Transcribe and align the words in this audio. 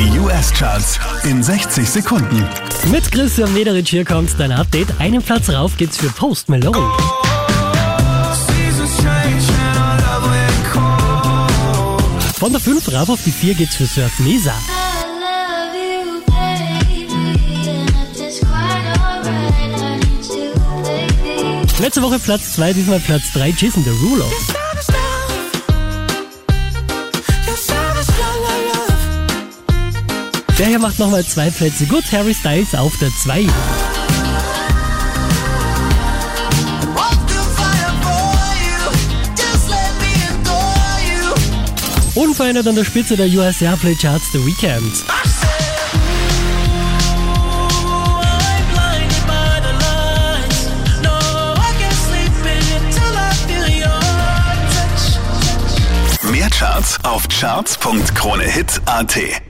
Die 0.00 0.18
US-Charts 0.18 0.98
in 1.24 1.42
60 1.42 1.86
Sekunden. 1.86 2.42
Mit 2.90 3.12
Christian 3.12 3.52
Mederich 3.52 3.90
hier 3.90 4.02
kommt 4.02 4.30
dein 4.40 4.50
Update. 4.50 4.98
Einen 4.98 5.20
Platz 5.20 5.50
rauf 5.50 5.76
geht's 5.76 5.98
für 5.98 6.08
Post 6.08 6.48
Malone. 6.48 6.90
Von 12.38 12.50
der 12.50 12.62
5 12.62 12.92
rauf 12.94 13.10
auf 13.10 13.22
die 13.26 13.30
4 13.30 13.52
geht's 13.52 13.76
für 13.76 13.84
Surf 13.84 14.18
Mesa. 14.20 14.54
Letzte 21.78 22.00
Woche 22.00 22.18
Platz 22.18 22.54
2, 22.54 22.72
diesmal 22.72 23.00
Platz 23.00 23.32
3, 23.34 23.54
Jason 23.54 23.84
Derulo. 23.84 24.24
Der 30.60 30.68
hier 30.68 30.78
macht 30.78 30.98
nochmal 30.98 31.24
zwei 31.24 31.48
Plätze 31.48 31.86
gut. 31.86 32.12
Harry 32.12 32.34
Styles 32.34 32.74
auf 32.74 32.94
der 32.98 33.08
2. 33.08 33.46
Unverändert 42.14 42.66
an 42.66 42.74
der 42.74 42.84
Spitze 42.84 43.16
der 43.16 43.28
US 43.28 43.62
Airplay 43.62 43.94
Charts 43.94 44.32
The 44.32 44.44
Weekend. 44.44 44.92
Mehr 56.30 56.50
Charts 56.50 57.02
auf 57.02 57.26
charts.kronehit.at. 57.28 59.49